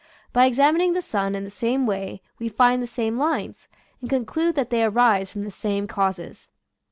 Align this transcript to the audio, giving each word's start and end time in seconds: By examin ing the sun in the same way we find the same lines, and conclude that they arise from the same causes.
By 0.33 0.49
examin 0.49 0.81
ing 0.81 0.93
the 0.93 1.01
sun 1.03 1.35
in 1.35 1.43
the 1.43 1.51
same 1.51 1.85
way 1.85 2.23
we 2.39 2.49
find 2.49 2.81
the 2.81 2.87
same 2.87 3.19
lines, 3.19 3.67
and 4.01 4.09
conclude 4.09 4.55
that 4.55 4.71
they 4.71 4.83
arise 4.83 5.29
from 5.29 5.43
the 5.43 5.51
same 5.51 5.85
causes. 5.85 6.49